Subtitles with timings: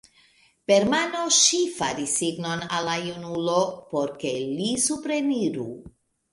[0.69, 3.61] Per mano ŝi faris signon al la junulo,
[3.95, 5.71] por ke li supreniru.